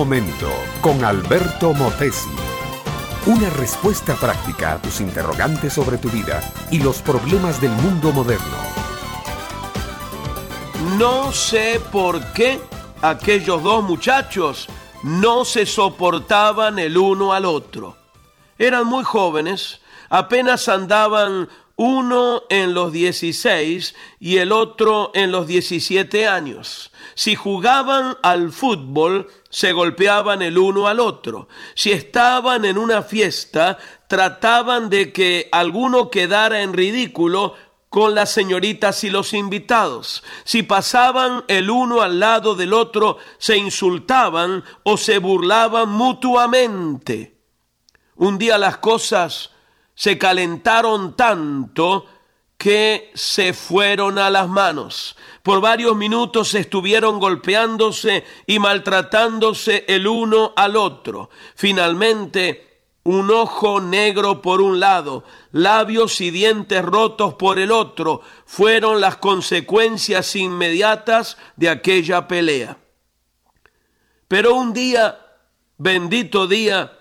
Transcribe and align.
momento 0.00 0.48
con 0.80 1.04
Alberto 1.04 1.74
Motesi. 1.74 2.30
Una 3.26 3.50
respuesta 3.50 4.14
práctica 4.14 4.72
a 4.72 4.78
tus 4.80 4.98
interrogantes 4.98 5.74
sobre 5.74 5.98
tu 5.98 6.08
vida 6.08 6.40
y 6.70 6.78
los 6.78 7.02
problemas 7.02 7.60
del 7.60 7.72
mundo 7.72 8.10
moderno. 8.10 8.56
No 10.96 11.32
sé 11.32 11.82
por 11.92 12.32
qué 12.32 12.58
aquellos 13.02 13.62
dos 13.62 13.84
muchachos 13.84 14.68
no 15.02 15.44
se 15.44 15.66
soportaban 15.66 16.78
el 16.78 16.96
uno 16.96 17.34
al 17.34 17.44
otro. 17.44 17.98
Eran 18.56 18.86
muy 18.86 19.04
jóvenes, 19.04 19.82
apenas 20.08 20.66
andaban 20.70 21.46
uno 21.82 22.42
en 22.50 22.74
los 22.74 22.92
16 22.92 23.94
y 24.18 24.36
el 24.36 24.52
otro 24.52 25.12
en 25.14 25.32
los 25.32 25.46
17 25.46 26.28
años. 26.28 26.92
Si 27.14 27.34
jugaban 27.34 28.18
al 28.22 28.52
fútbol, 28.52 29.28
se 29.48 29.72
golpeaban 29.72 30.42
el 30.42 30.58
uno 30.58 30.88
al 30.88 31.00
otro. 31.00 31.48
Si 31.74 31.90
estaban 31.90 32.66
en 32.66 32.76
una 32.76 33.00
fiesta, 33.00 33.78
trataban 34.08 34.90
de 34.90 35.10
que 35.10 35.48
alguno 35.52 36.10
quedara 36.10 36.60
en 36.60 36.74
ridículo 36.74 37.54
con 37.88 38.14
las 38.14 38.30
señoritas 38.30 39.02
y 39.04 39.08
los 39.08 39.32
invitados. 39.32 40.22
Si 40.44 40.62
pasaban 40.62 41.44
el 41.48 41.70
uno 41.70 42.02
al 42.02 42.20
lado 42.20 42.56
del 42.56 42.74
otro, 42.74 43.16
se 43.38 43.56
insultaban 43.56 44.64
o 44.82 44.98
se 44.98 45.16
burlaban 45.16 45.88
mutuamente. 45.88 47.38
Un 48.16 48.36
día 48.36 48.58
las 48.58 48.76
cosas 48.76 49.52
se 50.00 50.16
calentaron 50.16 51.14
tanto 51.14 52.06
que 52.56 53.10
se 53.14 53.52
fueron 53.52 54.18
a 54.18 54.30
las 54.30 54.48
manos. 54.48 55.14
Por 55.42 55.60
varios 55.60 55.94
minutos 55.94 56.54
estuvieron 56.54 57.20
golpeándose 57.20 58.24
y 58.46 58.58
maltratándose 58.58 59.84
el 59.88 60.06
uno 60.06 60.54
al 60.56 60.76
otro. 60.76 61.28
Finalmente, 61.54 62.84
un 63.02 63.30
ojo 63.30 63.78
negro 63.82 64.40
por 64.40 64.62
un 64.62 64.80
lado, 64.80 65.22
labios 65.52 66.22
y 66.22 66.30
dientes 66.30 66.82
rotos 66.82 67.34
por 67.34 67.58
el 67.58 67.70
otro, 67.70 68.22
fueron 68.46 69.02
las 69.02 69.18
consecuencias 69.18 70.34
inmediatas 70.34 71.36
de 71.56 71.68
aquella 71.68 72.26
pelea. 72.26 72.78
Pero 74.28 74.54
un 74.54 74.72
día, 74.72 75.20
bendito 75.76 76.46
día, 76.46 76.99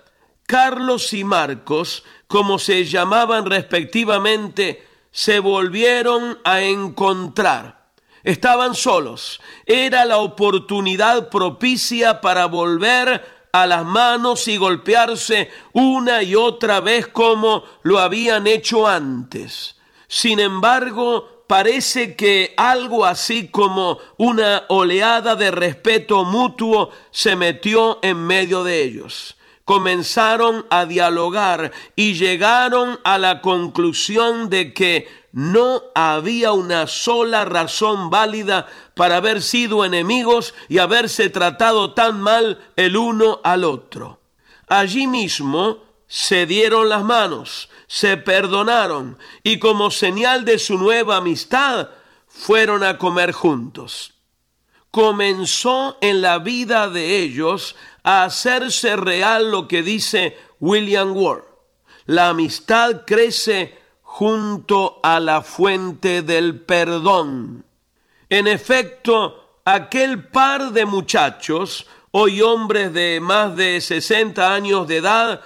Carlos 0.50 1.14
y 1.14 1.23
Marcos 1.23 2.03
como 2.25 2.58
se 2.58 2.83
llamaban 2.86 3.45
respectivamente, 3.45 4.83
se 5.11 5.38
volvieron 5.38 6.39
a 6.44 6.61
encontrar. 6.61 7.92
Estaban 8.23 8.73
solos. 8.73 9.39
Era 9.67 10.05
la 10.05 10.17
oportunidad 10.17 11.30
propicia 11.30 12.20
para 12.20 12.47
volver 12.47 13.47
a 13.52 13.67
las 13.67 13.86
manos 13.86 14.47
y 14.47 14.58
golpearse 14.58 15.52
una 15.73 16.23
y 16.23 16.33
otra 16.33 16.80
vez 16.80 17.05
como 17.05 17.64
lo 17.83 18.00
habían 18.00 18.47
hecho 18.47 18.88
antes. 18.88 19.77
Sin 20.08 20.39
embargo, 20.39 21.45
parece 21.47 22.16
que 22.16 22.55
algo 22.58 23.05
así 23.05 23.50
como 23.50 24.00
una 24.17 24.64
oleada 24.70 25.36
de 25.36 25.52
respeto 25.52 26.25
mutuo 26.25 26.89
se 27.11 27.36
metió 27.36 28.00
en 28.02 28.17
medio 28.17 28.64
de 28.64 28.81
ellos 28.81 29.36
comenzaron 29.70 30.66
a 30.72 30.88
dialogar 30.88 31.72
y 31.95 32.16
llegaron 32.16 33.00
a 33.03 33.20
la 33.20 33.39
conclusión 33.39 34.50
de 34.50 34.73
que 34.73 35.08
no 35.31 35.84
había 35.94 36.53
una 36.53 36.88
sola 36.88 37.45
razón 37.45 38.09
válida 38.09 38.66
para 38.95 39.17
haber 39.17 39.44
sido 39.44 39.86
enemigos 39.86 40.56
y 40.70 40.80
haberse 40.80 41.30
tratado 41.30 41.94
tan 41.94 42.20
mal 42.20 42.59
el 42.78 42.98
uno 42.98 43.42
al 43.44 43.64
otro. 43.64 44.20
Allí 44.67 45.05
mismo 45.05 45.83
se 46.08 46.48
dieron 46.48 46.89
las 46.89 47.04
manos, 47.04 47.70
se 47.86 48.17
perdonaron 48.17 49.20
y 49.43 49.60
como 49.60 49.92
señal 49.92 50.45
de 50.45 50.58
su 50.58 50.80
nueva 50.80 51.17
amistad 51.17 51.89
fueron 52.27 52.83
a 52.83 52.98
comer 52.98 53.33
juntos. 53.33 54.18
Comenzó 54.92 55.98
en 56.02 56.22
la 56.22 56.39
vida 56.39 56.89
de 56.89 57.20
ellos 57.20 57.76
a 58.04 58.23
hacerse 58.23 58.95
real 58.95 59.52
lo 59.52 59.67
que 59.67 59.83
dice 59.83 60.38
William 60.60 61.16
Ward. 61.16 61.44
La 62.05 62.30
amistad 62.30 63.04
crece 63.05 63.78
junto 64.02 64.99
a 65.04 65.20
la 65.20 65.44
fuente 65.44 66.23
del 66.23 66.60
perdón. 66.61 67.66
En 68.30 68.48
efecto, 68.48 69.60
aquel 69.64 70.28
par 70.28 70.72
de 70.72 70.86
muchachos, 70.86 71.86
hoy 72.11 72.42
hombres 72.42 72.92
de 72.92 73.20
más 73.22 73.55
de 73.55 73.80
60 73.80 74.54
años 74.54 74.88
de 74.88 74.98
edad, 74.98 75.42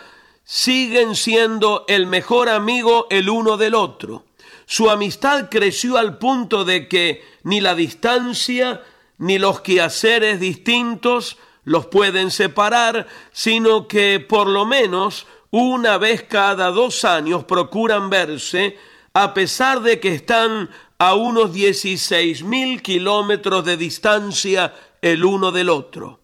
siguen 0.45 1.15
siendo 1.15 1.83
el 1.89 2.07
mejor 2.07 2.47
amigo 2.47 3.07
el 3.09 3.29
uno 3.29 3.57
del 3.57 3.75
otro. 3.75 4.23
Su 4.65 4.89
amistad 4.89 5.49
creció 5.49 5.97
al 5.97 6.17
punto 6.17 6.63
de 6.63 6.87
que 6.87 7.23
ni 7.43 7.59
la 7.59 7.75
distancia 7.75 8.81
ni 9.17 9.37
los 9.37 9.61
quehaceres 9.61 10.39
distintos 10.39 11.37
los 11.63 11.85
pueden 11.87 12.31
separar, 12.31 13.07
sino 13.31 13.87
que 13.87 14.19
por 14.19 14.47
lo 14.47 14.65
menos 14.65 15.27
una 15.51 15.97
vez 15.97 16.23
cada 16.23 16.71
dos 16.71 17.05
años 17.05 17.43
procuran 17.45 18.09
verse, 18.09 18.77
a 19.13 19.33
pesar 19.33 19.81
de 19.81 19.99
que 19.99 20.13
están 20.13 20.69
a 20.97 21.13
unos 21.13 21.53
16 21.53 22.43
mil 22.43 22.81
kilómetros 22.81 23.63
de 23.63 23.77
distancia 23.77 24.73
el 25.01 25.23
uno 25.23 25.51
del 25.51 25.69
otro. 25.69 26.21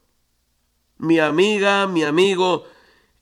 Mi 0.98 1.20
amiga, 1.20 1.86
mi 1.88 2.04
amigo, 2.04 2.66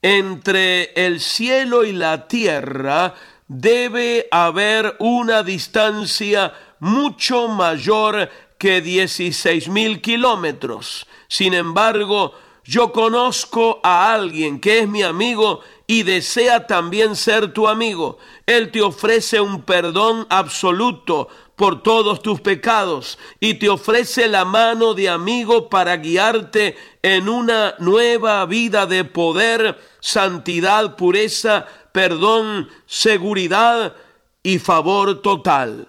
entre 0.02 0.94
el 0.94 1.20
cielo 1.20 1.84
y 1.84 1.92
la 1.92 2.28
tierra 2.28 3.16
debe 3.48 4.28
haber 4.32 4.96
una 5.00 5.44
distancia 5.44 6.54
mucho 6.80 7.48
mayor 7.48 8.30
que 8.58 8.82
16 8.82 9.70
mil 9.70 10.02
kilómetros. 10.02 11.08
Sin 11.28 11.54
embargo, 11.54 12.34
yo 12.64 12.92
conozco 12.92 13.80
a 13.82 14.14
alguien 14.14 14.60
que 14.60 14.80
es 14.80 14.90
mi 14.90 15.02
amigo 15.02 15.62
y 15.88 16.04
desea 16.04 16.68
también 16.68 17.16
ser 17.16 17.54
tu 17.54 17.68
amigo. 17.68 18.18
Él 18.46 18.72
te 18.72 18.82
ofrece 18.82 19.40
un 19.40 19.62
perdón 19.62 20.28
absoluto 20.30 21.30
por 21.56 21.82
todos 21.82 22.22
tus 22.22 22.42
pecados 22.42 23.18
y 23.40 23.56
te 23.56 23.70
ofrece 23.70 24.28
la 24.28 24.44
mano 24.44 24.94
de 24.94 25.08
amigo 25.08 25.70
para 25.70 25.96
guiarte 25.96 26.76
en 27.02 27.30
una 27.30 27.76
nueva 27.80 28.46
vida 28.46 28.86
de 28.86 29.06
poder, 29.06 29.80
santidad, 30.02 30.98
pureza, 30.98 31.66
perdón, 31.94 32.70
seguridad 32.86 33.96
y 34.44 34.60
favor 34.60 35.22
total. 35.22 35.88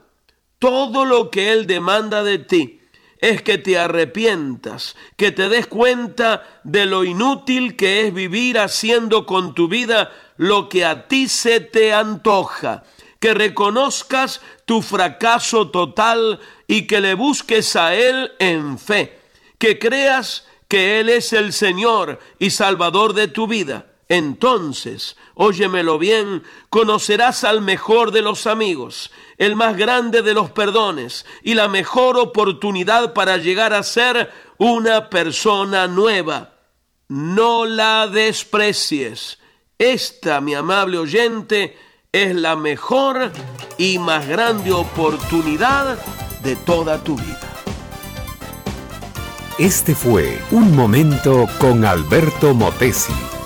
Todo 0.58 1.04
lo 1.04 1.30
que 1.30 1.52
Él 1.52 1.66
demanda 1.66 2.22
de 2.22 2.38
ti 2.38 2.80
es 3.20 3.42
que 3.42 3.58
te 3.58 3.78
arrepientas, 3.78 4.96
que 5.16 5.32
te 5.32 5.48
des 5.48 5.66
cuenta 5.66 6.60
de 6.64 6.86
lo 6.86 7.04
inútil 7.04 7.76
que 7.76 8.06
es 8.06 8.14
vivir 8.14 8.58
haciendo 8.58 9.26
con 9.26 9.54
tu 9.54 9.68
vida 9.68 10.12
lo 10.36 10.68
que 10.68 10.84
a 10.84 11.08
ti 11.08 11.28
se 11.28 11.60
te 11.60 11.92
antoja, 11.92 12.84
que 13.18 13.34
reconozcas 13.34 14.40
tu 14.64 14.82
fracaso 14.82 15.70
total 15.70 16.38
y 16.66 16.86
que 16.86 17.00
le 17.00 17.14
busques 17.14 17.74
a 17.74 17.94
Él 17.94 18.32
en 18.38 18.78
fe, 18.78 19.18
que 19.58 19.78
creas 19.78 20.46
que 20.68 21.00
Él 21.00 21.08
es 21.08 21.32
el 21.32 21.52
Señor 21.52 22.20
y 22.38 22.50
Salvador 22.50 23.14
de 23.14 23.28
tu 23.28 23.46
vida. 23.46 23.86
Entonces, 24.08 25.16
óyemelo 25.34 25.98
bien, 25.98 26.42
conocerás 26.70 27.44
al 27.44 27.60
mejor 27.60 28.10
de 28.10 28.22
los 28.22 28.46
amigos, 28.46 29.10
el 29.36 29.54
más 29.54 29.76
grande 29.76 30.22
de 30.22 30.32
los 30.32 30.50
perdones 30.50 31.26
y 31.42 31.54
la 31.54 31.68
mejor 31.68 32.18
oportunidad 32.18 33.12
para 33.12 33.36
llegar 33.36 33.74
a 33.74 33.82
ser 33.82 34.32
una 34.56 35.10
persona 35.10 35.86
nueva. 35.88 36.54
No 37.08 37.66
la 37.66 38.06
desprecies. 38.06 39.38
Esta, 39.76 40.40
mi 40.40 40.54
amable 40.54 40.96
oyente, 40.96 41.76
es 42.10 42.34
la 42.34 42.56
mejor 42.56 43.30
y 43.76 43.98
más 43.98 44.26
grande 44.26 44.72
oportunidad 44.72 45.98
de 46.42 46.56
toda 46.56 47.04
tu 47.04 47.16
vida. 47.16 47.40
Este 49.58 49.94
fue 49.94 50.40
Un 50.50 50.74
Momento 50.74 51.46
con 51.58 51.84
Alberto 51.84 52.54
Motesi. 52.54 53.37